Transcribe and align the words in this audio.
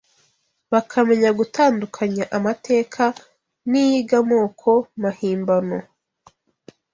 bakamenya 0.71 1.29
gutandukanya 1.39 2.23
Amateka 2.37 3.03
n’Iyigamoko 3.71 4.71
mahimbano 5.01 5.77